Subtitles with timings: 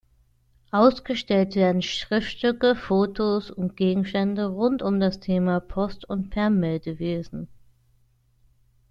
[0.71, 7.47] Ausgestellt werden Schriftstücke, Fotos und Gegenstände rund um das Thema Post- und Fernmeldewesen.